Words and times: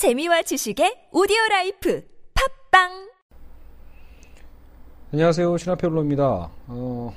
재미와 0.00 0.40
지식의 0.40 1.08
오디오 1.12 1.36
life 1.50 2.02
팟빵 2.70 3.10
안녕하세요. 5.12 5.58
신화페롤로입니다. 5.58 6.50
어, 6.68 7.14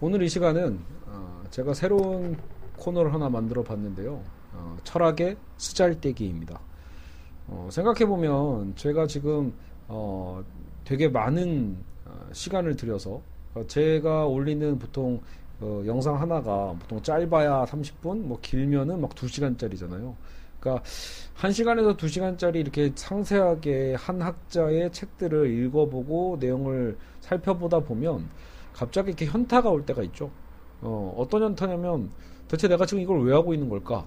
오늘 0.00 0.22
이 0.22 0.30
시간은 0.30 0.80
어, 1.08 1.44
제가 1.50 1.74
새로운 1.74 2.38
코너를 2.78 3.12
하나 3.12 3.28
만들어 3.28 3.62
봤는데요. 3.62 4.24
어, 4.54 4.78
철학의 4.82 5.36
쓰잘데기입니다. 5.58 6.58
어, 7.48 7.68
생각해보면 7.70 8.74
제가 8.76 9.06
지금 9.06 9.52
어, 9.88 10.42
되게 10.86 11.10
많은 11.10 11.76
어, 12.06 12.28
시간을 12.32 12.76
들여서 12.76 13.20
어, 13.54 13.66
제가 13.66 14.24
올리는 14.24 14.78
보통 14.78 15.20
어, 15.60 15.82
영상 15.84 16.18
하나가 16.18 16.74
보통 16.78 17.02
짧아야 17.02 17.66
30분, 17.66 18.22
뭐 18.22 18.38
길면은 18.40 19.02
막 19.02 19.14
2시간짜리잖아요. 19.14 20.14
그러니까 20.68 20.82
1시간에서 21.36 21.96
2시간짜리 21.96 22.56
이렇게 22.56 22.92
상세하게 22.94 23.94
한 23.94 24.20
학자의 24.20 24.92
책들을 24.92 25.50
읽어보고 25.50 26.36
내용을 26.40 26.96
살펴보다 27.20 27.80
보면 27.80 28.28
갑자기 28.74 29.08
이렇게 29.08 29.26
현타가 29.26 29.70
올 29.70 29.86
때가 29.86 30.02
있죠. 30.04 30.30
어, 30.80 31.14
어떤 31.16 31.42
현타냐면 31.42 32.10
대체 32.48 32.68
내가 32.68 32.86
지금 32.86 33.02
이걸 33.02 33.22
왜 33.22 33.34
하고 33.34 33.54
있는 33.54 33.68
걸까? 33.68 34.04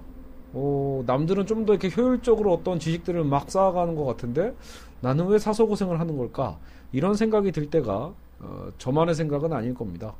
어, 0.52 1.02
남들은 1.06 1.46
좀 1.46 1.64
더 1.64 1.72
이렇게 1.74 1.90
효율적으로 1.94 2.52
어떤 2.52 2.78
지식들을 2.78 3.24
막 3.24 3.50
쌓아가는 3.50 3.94
것 3.94 4.04
같은데 4.04 4.54
나는 5.00 5.26
왜 5.26 5.38
사서 5.38 5.64
고생을 5.66 6.00
하는 6.00 6.16
걸까? 6.16 6.58
이런 6.92 7.14
생각이 7.14 7.52
들 7.52 7.70
때가 7.70 8.12
어, 8.40 8.68
저만의 8.78 9.14
생각은 9.14 9.52
아닐 9.52 9.74
겁니다. 9.74 10.14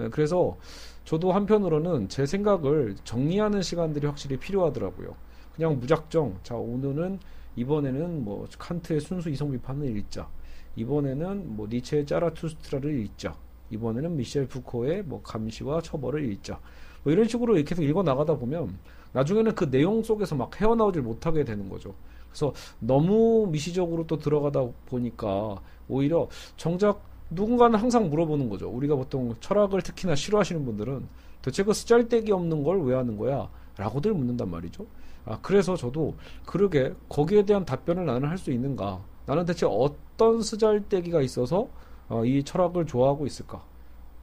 예, 0.00 0.08
그래서 0.08 0.56
저도 1.04 1.32
한편으로는 1.32 2.08
제 2.08 2.26
생각을 2.26 2.96
정리하는 3.04 3.62
시간들이 3.62 4.06
확실히 4.06 4.36
필요하더라고요. 4.38 5.14
그냥 5.56 5.80
무작정 5.80 6.38
자 6.42 6.54
오늘은 6.54 7.18
이번에는 7.56 8.24
뭐 8.24 8.46
칸트의 8.58 9.00
순수 9.00 9.30
이성 9.30 9.50
비판을 9.50 9.96
읽자. 9.96 10.28
이번에는 10.76 11.56
뭐 11.56 11.66
니체의 11.68 12.04
짜라투스트라를 12.04 13.00
읽자. 13.00 13.34
이번에는 13.70 14.16
미셸 14.16 14.46
푸코의 14.46 15.02
뭐 15.04 15.22
감시와 15.22 15.80
처벌을 15.80 16.30
읽자. 16.32 16.60
뭐 17.02 17.12
이런 17.12 17.26
식으로 17.26 17.54
계속 17.64 17.82
읽어 17.82 18.02
나가다 18.02 18.36
보면 18.36 18.78
나중에는 19.12 19.54
그 19.54 19.70
내용 19.70 20.02
속에서 20.02 20.34
막 20.34 20.60
헤어나오질 20.60 21.00
못하게 21.00 21.44
되는 21.44 21.68
거죠. 21.70 21.94
그래서 22.28 22.52
너무 22.78 23.48
미시적으로 23.50 24.06
또 24.06 24.18
들어가다 24.18 24.66
보니까 24.84 25.56
오히려 25.88 26.28
정작 26.58 27.02
누군가는 27.30 27.78
항상 27.78 28.10
물어보는 28.10 28.50
거죠. 28.50 28.68
우리가 28.68 28.94
보통 28.94 29.34
철학을 29.40 29.80
특히나 29.80 30.14
싫어하시는 30.14 30.64
분들은 30.66 31.06
대체 31.40 31.62
그 31.62 31.72
쓰잘데기 31.72 32.30
없는 32.32 32.62
걸 32.62 32.82
왜 32.82 32.94
하는 32.94 33.16
거야? 33.16 33.48
라고들 33.76 34.14
묻는단 34.14 34.50
말이죠. 34.50 34.86
아, 35.24 35.38
그래서 35.42 35.76
저도 35.76 36.14
그러게 36.46 36.94
거기에 37.08 37.44
대한 37.44 37.64
답변을 37.64 38.06
나는 38.06 38.28
할 38.28 38.38
수 38.38 38.50
있는가? 38.52 39.02
나는 39.26 39.44
대체 39.44 39.66
어떤 39.66 40.40
쓰잘데기가 40.40 41.20
있어서 41.22 41.68
어, 42.08 42.24
이 42.24 42.42
철학을 42.44 42.86
좋아하고 42.86 43.26
있을까? 43.26 43.62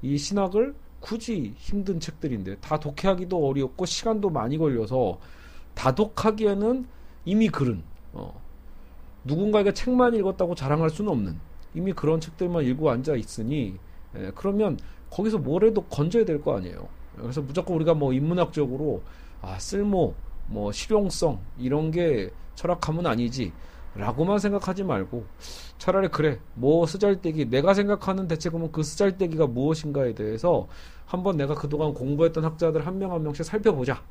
이 0.01 0.17
신학을 0.17 0.73
굳이 1.01 1.53
힘든 1.57 1.99
책들인데 1.99 2.57
다 2.61 2.79
독해하기도 2.79 3.47
어렵고 3.47 3.85
시간도 3.85 4.29
많이 4.29 4.57
걸려서 4.57 5.19
다독하기에는 5.75 6.85
이미 7.25 7.49
글은 7.49 7.83
어, 8.13 8.41
누군가에게 9.25 9.73
책만 9.73 10.15
읽었다고 10.15 10.55
자랑할 10.55 10.89
수는 10.89 11.11
없는 11.11 11.37
이미 11.73 11.91
그런 11.93 12.19
책들만 12.21 12.63
읽고 12.65 12.89
앉아 12.89 13.15
있으니 13.15 13.77
예, 14.15 14.31
그러면 14.35 14.77
거기서 15.09 15.39
뭐래도 15.39 15.81
건져야 15.83 16.23
될 16.25 16.41
거 16.41 16.55
아니에요. 16.57 16.87
그래서 17.17 17.41
무조건 17.41 17.75
우리가 17.75 17.93
뭐 17.93 18.13
인문학적으로 18.13 19.01
아 19.43 19.59
쓸모 19.59 20.15
뭐 20.47 20.71
실용성 20.71 21.39
이런 21.59 21.91
게 21.91 22.31
철학하면 22.55 23.05
아니지 23.05 23.51
라고만 23.93 24.39
생각하지 24.39 24.83
말고 24.83 25.25
차라리 25.77 26.07
그래 26.07 26.39
뭐 26.55 26.87
쓰잘데기 26.87 27.49
내가 27.49 27.73
생각하는 27.73 28.27
대체 28.27 28.49
그러면 28.49 28.71
그 28.71 28.81
쓰잘데기가 28.81 29.45
무엇인가에 29.47 30.15
대해서 30.15 30.67
한번 31.05 31.37
내가 31.37 31.53
그동안 31.53 31.93
공부했던 31.93 32.43
학자들 32.43 32.87
한 32.87 32.97
명한 32.97 33.21
명씩 33.21 33.45
살펴보자 33.45 34.01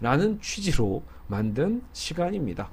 라는 0.00 0.40
취지로 0.40 1.02
만든 1.26 1.82
시간입니다. 1.92 2.70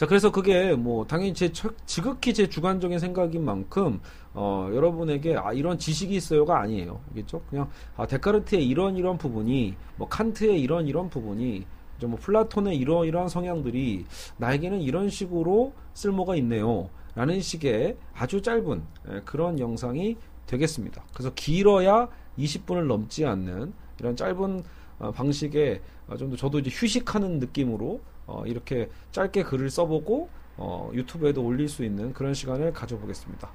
자, 0.00 0.06
그래서 0.06 0.32
그게 0.32 0.72
뭐 0.72 1.06
당연히 1.06 1.34
제 1.34 1.52
지극히 1.84 2.32
제 2.32 2.48
주관적인 2.48 2.98
생각인 2.98 3.44
만큼 3.44 4.00
어, 4.32 4.70
여러분에게 4.72 5.36
아 5.36 5.52
이런 5.52 5.76
지식이 5.76 6.14
있어요가 6.14 6.58
아니에요. 6.58 7.02
알겠죠? 7.08 7.42
그냥 7.50 7.68
아 7.98 8.06
데카르트의 8.06 8.66
이런 8.66 8.96
이런 8.96 9.18
부분이 9.18 9.74
뭐 9.96 10.08
칸트의 10.08 10.58
이런 10.58 10.86
이런 10.86 11.10
부분이 11.10 11.66
뭐 12.06 12.18
플라톤의 12.18 12.78
이러 12.78 13.04
이러한 13.04 13.28
성향들이 13.28 14.06
나에게는 14.38 14.80
이런 14.80 15.10
식으로 15.10 15.74
쓸모가 15.92 16.34
있네요. 16.36 16.88
라는 17.14 17.38
식의 17.42 17.98
아주 18.14 18.40
짧은 18.40 18.82
예, 19.10 19.20
그런 19.26 19.58
영상이 19.58 20.16
되겠습니다. 20.46 21.04
그래서 21.12 21.30
길어야 21.34 22.08
20분을 22.38 22.86
넘지 22.86 23.26
않는 23.26 23.74
이런 23.98 24.16
짧은 24.16 24.62
어, 24.98 25.10
방식의 25.10 25.82
어, 26.08 26.16
좀더 26.16 26.36
저도 26.36 26.58
이제 26.60 26.70
휴식하는 26.72 27.38
느낌으로 27.38 28.00
어, 28.30 28.44
이렇게 28.46 28.88
짧게 29.12 29.42
글을 29.42 29.70
써보고 29.70 30.28
어, 30.56 30.90
유튜브에도 30.94 31.42
올릴 31.44 31.68
수 31.68 31.84
있는 31.84 32.12
그런 32.12 32.32
시간을 32.32 32.72
가져보겠습니다. 32.72 33.48
자, 33.48 33.52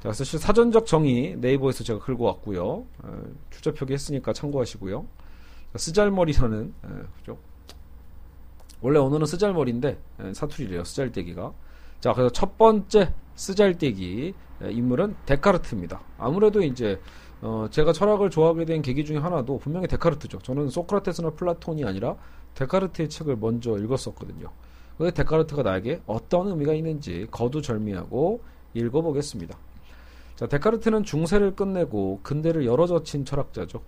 그래서 0.00 0.38
사전적 0.38 0.86
정의 0.86 1.36
네이버에서 1.36 1.84
제가 1.84 1.98
긁어 1.98 2.24
왔고요. 2.24 2.86
어, 3.02 3.22
출처 3.50 3.72
표기 3.72 3.92
했으니까 3.92 4.32
참고하시고요. 4.32 5.06
쓰잘머리라는 5.74 6.74
에, 6.84 6.88
그죠? 7.18 7.38
원래 8.80 8.98
오늘은 8.98 9.26
쓰잘머리인데 9.26 9.98
에, 10.20 10.32
사투리래요. 10.32 10.84
쓰잘데기가. 10.84 11.52
자, 12.00 12.12
그래서 12.12 12.30
첫 12.30 12.56
번째 12.56 13.12
쓰잘데기 13.34 14.34
에, 14.62 14.70
인물은 14.70 15.16
데카르트입니다. 15.26 16.00
아무래도 16.18 16.62
이제 16.62 17.00
어, 17.42 17.68
제가 17.70 17.92
철학을 17.92 18.30
좋아하게 18.30 18.64
된 18.64 18.82
계기 18.82 19.04
중에 19.04 19.18
하나도 19.18 19.58
분명히 19.58 19.86
데카르트죠. 19.86 20.38
저는 20.38 20.68
소크라테스나 20.70 21.30
플라톤이 21.30 21.84
아니라 21.84 22.16
데카르트의 22.54 23.08
책을 23.08 23.36
먼저 23.36 23.76
읽었었거든요. 23.76 24.50
그 24.98 25.12
데카르트가 25.12 25.62
나에게 25.62 26.00
어떤 26.06 26.48
의미가 26.48 26.72
있는지 26.72 27.26
거두절미하고 27.30 28.40
읽어보겠습니다. 28.74 29.56
자, 30.36 30.46
데카르트는 30.46 31.04
중세를 31.04 31.54
끝내고 31.54 32.20
근대를 32.22 32.66
열어 32.66 32.86
젖힌 32.86 33.24
철학자죠. 33.24 33.82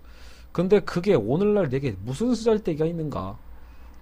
근데 0.52 0.80
그게 0.80 1.14
오늘날 1.14 1.68
내게 1.68 1.94
무슨 2.04 2.34
쓰잘데기가 2.34 2.86
있는가? 2.86 3.38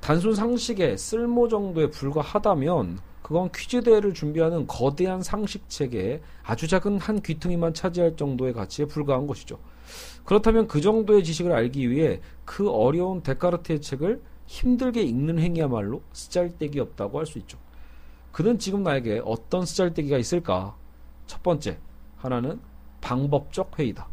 단순 0.00 0.34
상식의 0.34 0.98
쓸모 0.98 1.48
정도에 1.48 1.90
불과하다면 1.90 2.98
그건 3.26 3.50
퀴즈 3.50 3.82
대회를 3.82 4.14
준비하는 4.14 4.68
거대한 4.68 5.20
상식책에 5.20 6.22
아주 6.44 6.68
작은 6.68 7.00
한 7.00 7.20
귀퉁이만 7.20 7.74
차지할 7.74 8.16
정도의 8.16 8.52
가치에 8.52 8.86
불과한 8.86 9.26
것이죠. 9.26 9.58
그렇다면 10.24 10.68
그 10.68 10.80
정도의 10.80 11.24
지식을 11.24 11.50
알기 11.50 11.90
위해 11.90 12.20
그 12.44 12.70
어려운 12.70 13.24
데카르트의 13.24 13.80
책을 13.80 14.22
힘들게 14.46 15.02
읽는 15.02 15.40
행위야말로 15.40 16.02
쓰잘데기 16.12 16.78
없다고 16.78 17.18
할 17.18 17.26
수 17.26 17.38
있죠. 17.38 17.58
그는 18.30 18.60
지금 18.60 18.84
나에게 18.84 19.22
어떤 19.24 19.66
쓰잘데기가 19.66 20.18
있을까? 20.18 20.76
첫 21.26 21.42
번째, 21.42 21.78
하나는 22.18 22.60
방법적 23.00 23.76
회의다. 23.76 24.06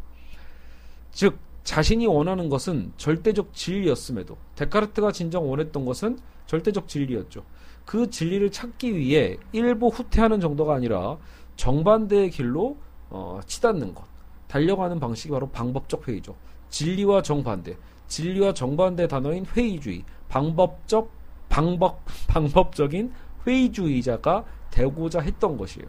즉, 1.12 1.38
자신이 1.64 2.06
원하는 2.06 2.48
것은 2.48 2.92
절대적 2.98 3.54
진리였음에도 3.54 4.36
데카르트가 4.54 5.12
진정 5.12 5.50
원했던 5.50 5.84
것은 5.84 6.18
절대적 6.46 6.88
진리였죠. 6.88 7.42
그 7.86 8.10
진리를 8.10 8.50
찾기 8.50 8.96
위해 8.96 9.38
일부 9.52 9.88
후퇴하는 9.88 10.40
정도가 10.40 10.74
아니라 10.74 11.16
정반대의 11.56 12.30
길로 12.30 12.76
어, 13.10 13.40
치닫는 13.46 13.94
것, 13.94 14.04
달려가는 14.48 15.00
방식이 15.00 15.30
바로 15.30 15.48
방법적 15.48 16.06
회의죠. 16.08 16.34
진리와 16.68 17.22
정반대, 17.22 17.76
진리와 18.08 18.52
정반대 18.52 19.08
단어인 19.08 19.46
회의주의, 19.46 20.04
방법적 20.28 21.10
방법 21.48 22.00
방법적인 22.28 23.12
회의주의자가 23.46 24.44
되고자 24.70 25.20
했던 25.20 25.56
것이에요. 25.56 25.88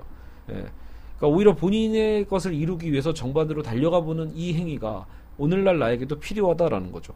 예. 0.50 0.54
그러니까 1.18 1.28
오히려 1.28 1.56
본인의 1.56 2.28
것을 2.28 2.54
이루기 2.54 2.92
위해서 2.92 3.13
정반대로 3.13 3.63
달려가 3.63 4.01
보는 4.01 4.33
이 4.36 4.54
행위가 4.54 5.06
오늘날 5.37 5.79
나에게도 5.79 6.19
필요하다라는 6.19 6.91
거죠. 6.91 7.13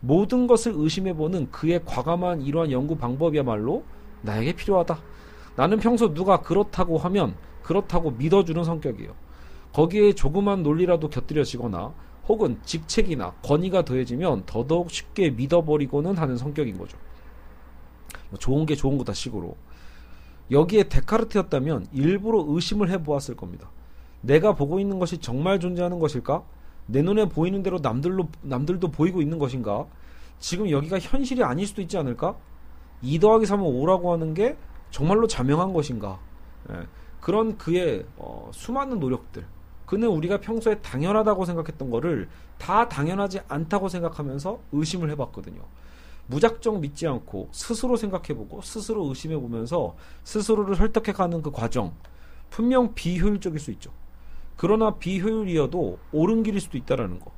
모든 0.00 0.46
것을 0.46 0.72
의심해보는 0.74 1.50
그의 1.50 1.80
과감한 1.84 2.42
이러한 2.42 2.72
연구 2.72 2.96
방법이야말로 2.96 3.84
나에게 4.22 4.54
필요하다. 4.54 4.98
나는 5.56 5.78
평소 5.78 6.12
누가 6.12 6.40
그렇다고 6.40 6.98
하면 6.98 7.34
그렇다고 7.62 8.10
믿어주는 8.12 8.62
성격이에요. 8.64 9.14
거기에 9.72 10.12
조그만 10.12 10.62
논리라도 10.62 11.08
곁들여지거나 11.08 11.94
혹은 12.28 12.58
직책이나 12.64 13.32
권위가 13.42 13.84
더해지면 13.84 14.44
더더욱 14.46 14.90
쉽게 14.90 15.30
믿어버리고는 15.30 16.16
하는 16.16 16.36
성격인 16.36 16.78
거죠. 16.78 16.98
뭐 18.30 18.38
좋은 18.38 18.66
게 18.66 18.74
좋은 18.74 18.98
거다 18.98 19.12
식으로. 19.12 19.56
여기에 20.50 20.84
데카르트였다면 20.84 21.88
일부러 21.92 22.44
의심을 22.46 22.90
해보았을 22.90 23.36
겁니다. 23.36 23.70
내가 24.20 24.54
보고 24.54 24.78
있는 24.78 24.98
것이 24.98 25.18
정말 25.18 25.58
존재하는 25.58 25.98
것일까? 25.98 26.42
내 26.86 27.02
눈에 27.02 27.28
보이는 27.28 27.62
대로 27.62 27.78
남들로, 27.78 28.28
남들도 28.42 28.90
보이고 28.90 29.22
있는 29.22 29.38
것인가? 29.38 29.86
지금 30.38 30.70
여기가 30.70 30.98
현실이 30.98 31.42
아닐 31.44 31.66
수도 31.66 31.80
있지 31.82 31.96
않을까? 31.96 32.36
2 33.02 33.18
더하기 33.18 33.46
3은 33.46 33.60
5라고 33.60 34.10
하는 34.10 34.34
게 34.34 34.56
정말로 34.90 35.26
자명한 35.26 35.72
것인가? 35.72 36.18
예, 36.70 36.86
그런 37.20 37.56
그의 37.56 38.04
어, 38.16 38.50
수많은 38.52 38.98
노력들. 39.00 39.46
그는 39.86 40.08
우리가 40.08 40.40
평소에 40.40 40.76
당연하다고 40.80 41.44
생각했던 41.44 41.90
거를 41.90 42.28
다 42.58 42.88
당연하지 42.88 43.40
않다고 43.48 43.88
생각하면서 43.88 44.58
의심을 44.72 45.10
해봤거든요. 45.10 45.62
무작정 46.26 46.80
믿지 46.80 47.06
않고 47.06 47.48
스스로 47.52 47.96
생각해보고 47.96 48.62
스스로 48.62 49.04
의심해보면서 49.08 49.94
스스로를 50.24 50.76
설득해가는 50.76 51.42
그 51.42 51.50
과정. 51.50 51.92
분명 52.48 52.94
비효율적일 52.94 53.58
수 53.58 53.70
있죠. 53.72 53.90
그러나 54.56 54.96
비효율이어도 54.96 55.98
옳은 56.12 56.42
길일 56.42 56.60
수도 56.60 56.78
있다라는 56.78 57.20
거. 57.20 57.32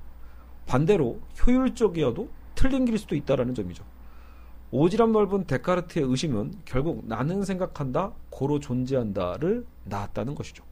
반대로 0.67 1.21
효율적이어도 1.47 2.29
틀린 2.55 2.85
길일 2.85 2.99
수도 2.99 3.15
있다라는 3.15 3.55
점이죠. 3.55 3.85
오지랖 4.73 5.13
넓은 5.13 5.47
데카르트의 5.47 6.05
의심은 6.07 6.53
결국 6.65 7.05
나는 7.07 7.45
생각한다, 7.45 8.13
고로 8.31 8.59
존재한다를 8.59 9.65
낳았다는 9.85 10.35
것이죠. 10.35 10.65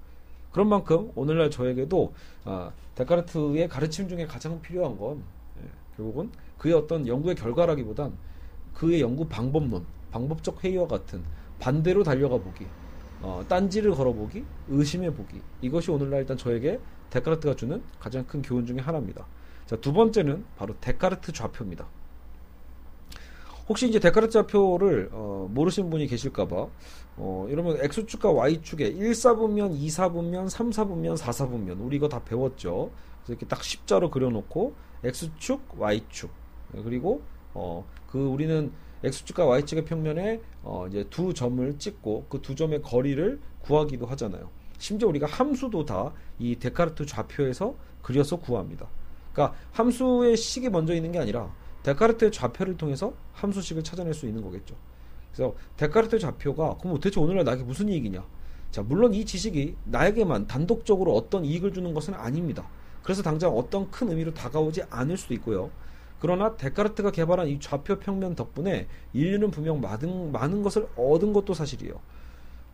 그런 0.50 0.68
만큼 0.68 1.10
오늘날 1.14 1.50
저에게도 1.50 2.12
아, 2.44 2.72
데카르트의 2.94 3.68
가르침 3.68 4.08
중에 4.08 4.26
가장 4.26 4.60
필요한 4.60 4.98
건 4.98 5.22
예, 5.62 5.68
결국은 5.96 6.30
그의 6.58 6.74
어떤 6.74 7.06
연구의 7.06 7.36
결과라기보단 7.36 8.12
그의 8.74 9.00
연구 9.00 9.26
방법론, 9.26 9.86
방법적 10.10 10.62
회의와 10.62 10.86
같은 10.88 11.22
반대로 11.58 12.02
달려가 12.02 12.36
보기, 12.38 12.66
어, 13.22 13.44
딴지를 13.48 13.92
걸어보기, 13.92 14.44
의심해보기 14.68 15.40
이것이 15.62 15.90
오늘날 15.90 16.20
일단 16.20 16.36
저에게 16.36 16.80
데카르트가 17.10 17.54
주는 17.54 17.82
가장 18.00 18.26
큰 18.26 18.42
교훈 18.42 18.66
중의 18.66 18.82
하나입니다. 18.82 19.26
자, 19.66 19.76
두 19.76 19.92
번째는 19.92 20.44
바로 20.56 20.74
데카르트 20.80 21.32
좌표입니다. 21.32 21.86
혹시 23.68 23.88
이제 23.88 24.00
데카르트 24.00 24.32
좌표를 24.32 25.10
어, 25.12 25.48
모르시는 25.50 25.88
분이 25.88 26.08
계실까봐 26.08 26.66
어, 27.16 27.46
이러면 27.48 27.78
X축과 27.80 28.32
Y축에 28.32 28.92
1사분면, 28.94 29.78
2사분면, 29.78 30.48
3사분면, 30.50 31.16
4사분면 31.16 31.76
우리 31.80 31.96
이거 31.96 32.08
다 32.08 32.20
배웠죠. 32.24 32.90
그래서 33.18 33.32
이렇게 33.32 33.46
딱 33.46 33.62
십자로 33.62 34.10
그려놓고 34.10 34.74
X축, 35.04 35.78
Y축 35.78 36.30
그리고 36.84 37.22
어, 37.54 37.84
그 38.08 38.18
우리는 38.18 38.72
X축과 39.04 39.46
Y축의 39.46 39.84
평면에 39.84 40.40
어, 40.62 40.86
이제 40.88 41.04
두 41.10 41.34
점을 41.34 41.78
찍고 41.78 42.26
그 42.28 42.40
두 42.40 42.54
점의 42.54 42.82
거리를 42.82 43.40
구하기도 43.62 44.06
하잖아요. 44.06 44.50
심지어 44.78 45.08
우리가 45.08 45.26
함수도 45.26 45.84
다 45.84 46.12
이 46.38 46.56
데카르트 46.56 47.06
좌표에서 47.06 47.76
그려서 48.02 48.36
구합니다. 48.36 48.88
그러니까 49.32 49.56
함수의 49.72 50.36
식이 50.36 50.70
먼저 50.70 50.92
있는 50.92 51.12
게 51.12 51.18
아니라 51.20 51.54
데카르트의 51.84 52.32
좌표를 52.32 52.76
통해서 52.76 53.14
함수식을 53.32 53.84
찾아낼 53.84 54.12
수 54.12 54.26
있는 54.26 54.42
거겠죠. 54.42 54.74
그래서 55.32 55.54
데카르트 55.76 56.18
좌표가 56.18 56.78
그럼 56.78 56.94
도대체 56.94 57.20
오늘날 57.20 57.44
나에게 57.44 57.62
무슨 57.62 57.88
이익이냐? 57.88 58.24
자, 58.72 58.82
물론 58.82 59.14
이 59.14 59.24
지식이 59.24 59.76
나에게만 59.84 60.46
단독적으로 60.48 61.14
어떤 61.14 61.44
이익을 61.44 61.72
주는 61.72 61.94
것은 61.94 62.14
아닙니다. 62.14 62.66
그래서 63.02 63.22
당장 63.22 63.56
어떤 63.56 63.90
큰 63.90 64.08
의미로 64.10 64.34
다가오지 64.34 64.82
않을 64.90 65.16
수도 65.16 65.34
있고요. 65.34 65.70
그러나 66.22 66.54
데카르트가 66.56 67.10
개발한 67.10 67.48
이 67.48 67.58
좌표 67.58 67.98
평면 67.98 68.36
덕분에 68.36 68.86
인류는 69.12 69.50
분명 69.50 69.80
많은, 69.80 70.30
많은 70.30 70.62
것을 70.62 70.86
얻은 70.94 71.32
것도 71.32 71.52
사실이에요. 71.52 72.00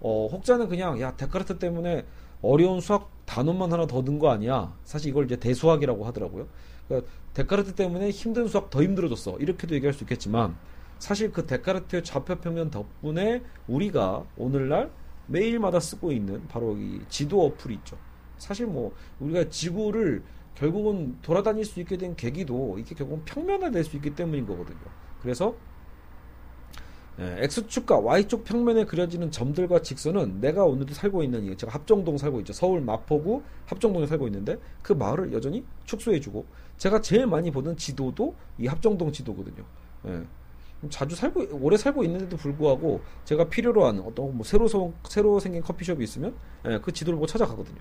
어, 0.00 0.28
혹자는 0.30 0.68
그냥 0.68 1.00
야 1.00 1.16
데카르트 1.16 1.58
때문에 1.58 2.04
어려운 2.42 2.80
수학 2.82 3.10
단원만 3.24 3.72
하나 3.72 3.86
더 3.86 4.02
는 4.02 4.18
거 4.18 4.28
아니야. 4.30 4.76
사실 4.84 5.08
이걸 5.08 5.24
이제 5.24 5.36
대수학이라고 5.36 6.04
하더라고요. 6.04 6.46
그러니까 6.86 7.10
데카르트 7.32 7.74
때문에 7.74 8.10
힘든 8.10 8.48
수학 8.48 8.68
더 8.68 8.82
힘들어졌어. 8.82 9.38
이렇게도 9.38 9.74
얘기할 9.76 9.94
수 9.94 10.04
있겠지만 10.04 10.54
사실 10.98 11.32
그 11.32 11.46
데카르트의 11.46 12.04
좌표평면 12.04 12.70
덕분에 12.70 13.42
우리가 13.66 14.26
오늘날 14.36 14.90
매일마다 15.26 15.80
쓰고 15.80 16.12
있는 16.12 16.46
바로 16.48 16.76
이 16.76 17.00
지도 17.08 17.46
어플이 17.46 17.74
있죠. 17.76 17.96
사실 18.36 18.66
뭐 18.66 18.92
우리가 19.20 19.48
지구를 19.48 20.22
결국은 20.58 21.16
돌아다닐 21.22 21.64
수 21.64 21.78
있게 21.80 21.96
된 21.96 22.16
계기도 22.16 22.78
이게 22.78 22.94
결국은 22.94 23.24
평면화될 23.24 23.84
수 23.84 23.94
있기 23.96 24.14
때문인 24.14 24.44
거거든요. 24.44 24.78
그래서 25.22 25.54
예, 27.20 27.36
X축과 27.44 27.98
Y축 27.98 28.44
평면에 28.44 28.84
그려지는 28.84 29.30
점들과 29.30 29.82
직선은 29.82 30.40
내가 30.40 30.64
오늘도 30.64 30.94
살고 30.94 31.22
있는 31.22 31.56
제가 31.56 31.72
합정동 31.72 32.18
살고 32.18 32.40
있죠. 32.40 32.52
서울 32.52 32.80
마포구 32.80 33.42
합정동에 33.66 34.06
살고 34.06 34.26
있는데 34.28 34.56
그 34.82 34.92
마을을 34.92 35.32
여전히 35.32 35.64
축소해주고 35.84 36.44
제가 36.76 37.00
제일 37.00 37.26
많이 37.26 37.50
보는 37.50 37.76
지도도 37.76 38.34
이 38.58 38.66
합정동 38.66 39.12
지도거든요. 39.12 39.64
예. 40.06 40.22
자주 40.90 41.16
살고 41.16 41.58
오래 41.60 41.76
살고 41.76 42.04
있는데도 42.04 42.36
불구하고 42.36 43.00
제가 43.24 43.48
필요로 43.48 43.84
하는 43.84 44.00
어떤 44.02 44.36
뭐 44.36 44.44
새로 44.44 44.68
소, 44.68 44.92
새로 45.08 45.40
생긴 45.40 45.62
커피숍이 45.62 46.02
있으면 46.02 46.34
예, 46.66 46.78
그 46.80 46.92
지도를 46.92 47.18
못 47.18 47.26
찾아가거든요. 47.26 47.78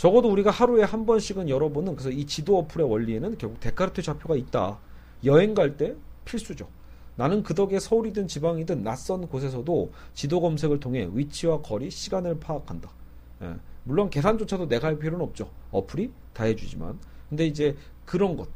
적어도 0.00 0.30
우리가 0.32 0.50
하루에 0.50 0.82
한 0.82 1.04
번씩은 1.04 1.50
열어보는 1.50 1.94
그래서 1.94 2.08
이 2.08 2.24
지도 2.24 2.56
어플의 2.56 2.90
원리에는 2.90 3.36
결국 3.36 3.60
데카르트 3.60 4.00
좌표가 4.00 4.34
있다. 4.34 4.78
여행 5.26 5.52
갈 5.52 5.76
때 5.76 5.94
필수죠. 6.24 6.66
나는 7.16 7.42
그 7.42 7.54
덕에 7.54 7.78
서울이든 7.78 8.26
지방이든 8.26 8.82
낯선 8.82 9.28
곳에서도 9.28 9.92
지도 10.14 10.40
검색을 10.40 10.80
통해 10.80 11.06
위치와 11.12 11.60
거리, 11.60 11.90
시간을 11.90 12.40
파악한다. 12.40 12.90
예. 13.42 13.56
물론 13.84 14.08
계산조차도 14.08 14.68
내가 14.68 14.86
할 14.86 14.98
필요는 14.98 15.22
없죠. 15.22 15.50
어플이 15.70 16.10
다 16.32 16.44
해주지만. 16.44 16.98
근데 17.28 17.44
이제 17.44 17.76
그런 18.06 18.38
것. 18.38 18.48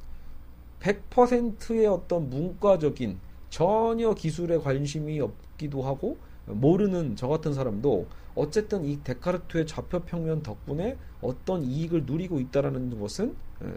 100%의 0.81 1.85
어떤 1.89 2.31
문과적인 2.31 3.19
전혀 3.51 4.15
기술에 4.15 4.57
관심이 4.57 5.21
없기도 5.21 5.83
하고 5.83 6.17
모르는 6.47 7.17
저 7.17 7.29
같은 7.29 7.53
사람도 7.55 8.07
어쨌든 8.35 8.85
이 8.85 9.03
데카르트의 9.03 9.67
좌표 9.67 10.01
평면 10.01 10.43
덕분에 10.43 10.99
어떤 11.21 11.63
이익을 11.65 12.05
누리고 12.05 12.41
있다라는 12.41 12.99
것은 13.01 13.35
예, 13.65 13.73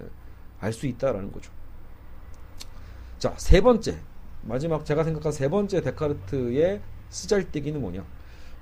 알수 0.59 0.87
있다라는 0.87 1.31
거죠. 1.31 1.51
자, 3.19 3.33
세 3.37 3.61
번째. 3.61 3.97
마지막 4.43 4.85
제가 4.85 5.03
생각한 5.03 5.31
세 5.31 5.49
번째 5.49 5.81
데카르트의 5.81 6.81
쓰잘데기는 7.09 7.79
뭐냐? 7.79 8.05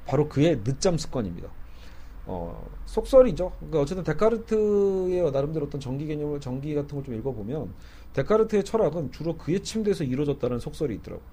바로 0.06 0.30
그의 0.30 0.64
늦잠 0.64 0.98
습관입니다. 0.98 1.50
어, 2.28 2.68
속설이죠. 2.86 3.52
그러니까 3.58 3.82
어쨌든 3.82 4.04
데카르트의 4.04 5.32
나름대로 5.32 5.66
어떤 5.68 5.80
정기 5.80 6.06
개념을 6.08 6.40
정기 6.40 6.74
같은 6.74 6.96
걸 6.96 7.04
좀 7.04 7.16
읽어보면 7.16 7.74
데카르트의 8.14 8.64
철학은 8.64 9.12
주로 9.12 9.38
그의 9.38 9.62
침대에서 9.62 10.04
이루어졌다는 10.04 10.60
속설이 10.60 10.96
있더라고요. 10.96 11.28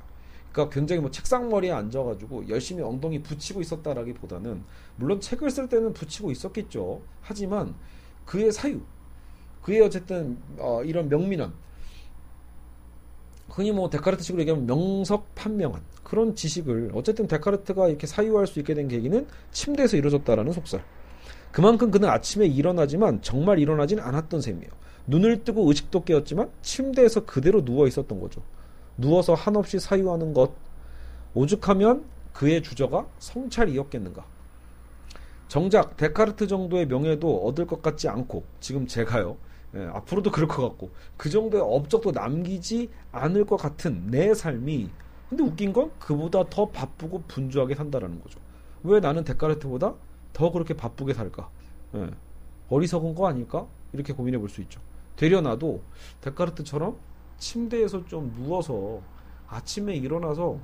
그러니까 0.53 0.75
굉장히 0.75 1.01
뭐 1.01 1.11
책상머리에 1.11 1.73
앉아가지고 1.73 2.49
열심히 2.49 2.83
엉덩이 2.83 3.23
붙이고 3.23 3.61
있었다라기보다는 3.61 4.63
물론 4.97 5.21
책을 5.21 5.51
쓸 5.51 5.69
때는 5.69 5.95
붙이고 5.95 6.31
있었겠죠. 6.31 7.01
하지만 7.23 7.75
그의 8.27 8.53
사유, 8.53 8.81
그의 9.63 9.81
어쨌든 9.81 10.39
어, 10.59 10.83
이런 10.85 11.09
명민함, 11.09 11.55
흔히 13.49 13.73
뭐 13.73 13.91
데카르트식으로 13.91 14.41
얘기하면 14.43 14.67
명석판명한 14.67 15.83
그런 16.03 16.35
지식을 16.35 16.93
어쨌든 16.95 17.27
데카르트가 17.27 17.89
이렇게 17.89 18.07
사유할 18.07 18.47
수 18.47 18.59
있게 18.59 18.75
된 18.75 18.89
계기는 18.89 19.27
침대에서 19.53 19.97
이루어졌다라는 19.97 20.53
속설. 20.53 20.83
그만큼 21.51 21.91
그는 21.91 22.09
아침에 22.09 22.47
일어나지만 22.47 23.21
정말 23.21 23.59
일어나진 23.59 24.01
않았던 24.01 24.41
셈이에요. 24.41 24.71
눈을 25.07 25.45
뜨고 25.45 25.69
의식도 25.69 26.05
깨었지만 26.05 26.51
침대에서 26.63 27.27
그대로 27.27 27.65
누워 27.65 27.87
있었던 27.87 28.21
거죠. 28.21 28.43
누워서 28.97 29.35
한없이 29.35 29.79
사유하는 29.79 30.35
것. 30.35 30.53
오죽하면 31.35 32.05
그의 32.33 32.63
주저가 32.63 33.07
성찰이었겠는가. 33.19 34.25
정작 35.49 35.97
데카르트 35.97 36.47
정도의 36.47 36.87
명예도 36.87 37.47
얻을 37.47 37.67
것 37.67 37.83
같지 37.83 38.09
않고 38.09 38.45
지금 38.61 38.87
제가요. 38.87 39.37
예, 39.75 39.85
앞으로도 39.85 40.31
그럴 40.31 40.49
것 40.49 40.69
같고 40.69 40.91
그 41.17 41.31
정도의 41.31 41.63
업적도 41.63 42.11
남기지 42.11 42.91
않을 43.11 43.47
것 43.47 43.57
같은 43.57 44.11
내 44.11 44.35
삶이 44.35 44.91
근데 45.29 45.43
웃긴 45.43 45.73
건 45.73 45.91
그보다 45.99 46.45
더 46.51 46.69
바쁘고 46.69 47.25
분주하게 47.27 47.75
산다라는 47.75 48.21
거죠. 48.23 48.39
왜 48.83 49.01
나는 49.01 49.25
데카르트보다 49.25 49.95
더 50.33 50.53
그렇게 50.53 50.75
바쁘게 50.75 51.15
살까? 51.15 51.49
예, 51.95 52.11
어리석은 52.69 53.15
거 53.15 53.27
아닐까? 53.29 53.67
이렇게 53.93 54.13
고민해 54.13 54.39
볼 54.39 54.49
수 54.49 54.61
있죠. 54.63 54.81
되려 55.17 55.41
나도 55.41 55.83
데카르트처럼 56.21 56.97
침대에서 57.43 58.07
좀 58.07 58.33
누워서 58.35 59.01
아침에 59.49 59.97
일어나서 59.97 60.59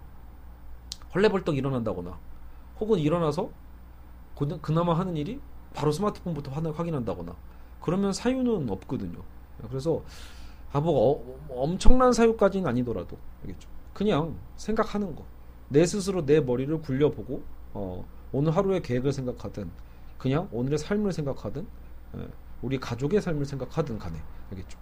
헐레벌떡 1.12 1.56
일어난다거나 1.56 2.16
혹은 2.78 2.98
일어나서 3.00 3.50
그나마 4.62 4.96
하는 4.96 5.16
일이 5.16 5.40
바로 5.74 5.90
스마트폰부터 5.90 6.52
확인한다거나 6.52 7.34
그러면 7.80 8.12
사유는 8.12 8.70
없거든요. 8.70 9.18
그래서 9.68 10.02
아, 10.70 10.80
뭐, 10.80 11.38
어, 11.48 11.62
엄청난 11.62 12.12
사유까지는 12.12 12.68
아니더라도, 12.68 13.16
알겠죠? 13.40 13.70
그냥 13.94 14.36
생각하는 14.56 15.16
거. 15.16 15.24
내 15.70 15.86
스스로 15.86 16.26
내 16.26 16.40
머리를 16.40 16.82
굴려보고, 16.82 17.42
어, 17.72 18.06
오늘 18.32 18.54
하루의 18.54 18.82
계획을 18.82 19.12
생각하든, 19.12 19.70
그냥 20.18 20.46
오늘의 20.52 20.76
삶을 20.76 21.12
생각하든, 21.12 21.66
예, 22.18 22.28
우리 22.60 22.78
가족의 22.78 23.22
삶을 23.22 23.46
생각하든 23.46 23.98
간에, 23.98 24.18
알겠죠? 24.50 24.78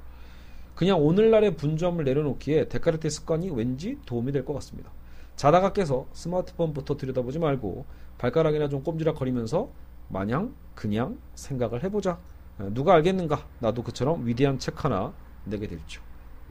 그냥 0.76 1.02
오늘날의 1.04 1.56
분점을 1.56 2.04
내려놓기에 2.04 2.68
데카르트의 2.68 3.10
습관이 3.10 3.50
왠지 3.50 3.98
도움이 4.06 4.30
될 4.30 4.44
것 4.44 4.52
같습니다. 4.54 4.92
자다가 5.34 5.72
깨서 5.72 6.06
스마트폰부터 6.12 6.96
들여다보지 6.96 7.38
말고 7.40 7.84
발가락이나 8.18 8.68
좀 8.68 8.82
꼼지락거리면서 8.84 9.68
마냥 10.08 10.54
그냥 10.74 11.18
생각을 11.34 11.82
해보자. 11.82 12.18
어, 12.58 12.68
누가 12.72 12.94
알겠는가? 12.94 13.44
나도 13.58 13.82
그처럼 13.82 14.26
위대한 14.26 14.58
책 14.58 14.84
하나 14.84 15.12
내게 15.44 15.66
될죠. 15.66 16.00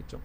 있죠. 0.01 0.20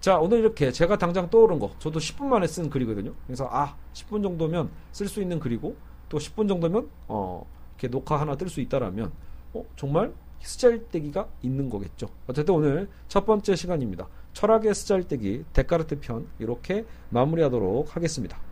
자, 0.00 0.18
오늘 0.18 0.40
이렇게 0.40 0.72
제가 0.72 0.98
당장 0.98 1.30
떠오른 1.30 1.58
거, 1.58 1.72
저도 1.78 1.98
10분 2.00 2.24
만에 2.26 2.46
쓴 2.46 2.68
글이거든요. 2.70 3.12
그래서 3.26 3.48
아, 3.50 3.76
10분 3.94 4.22
정도면 4.22 4.70
쓸 4.92 5.08
수 5.08 5.20
있는 5.22 5.38
글이고, 5.40 5.76
또 6.08 6.18
10분 6.18 6.48
정도면 6.48 6.88
어, 7.08 7.46
이렇게 7.72 7.88
녹화 7.88 8.20
하나 8.20 8.36
뜰 8.36 8.48
수 8.48 8.60
있다라면, 8.60 9.10
어, 9.54 9.64
정말 9.76 10.12
쓰잘데기가 10.40 11.28
있는 11.42 11.70
거겠죠. 11.70 12.08
어쨌든 12.26 12.54
오늘 12.54 12.88
첫 13.08 13.26
번째 13.26 13.56
시간입니다. 13.56 14.08
철학의 14.32 14.74
쓰잘데기 14.74 15.44
데카르트 15.52 15.98
편 16.00 16.26
이렇게 16.38 16.84
마무리하도록 17.10 17.96
하겠습니다. 17.96 18.45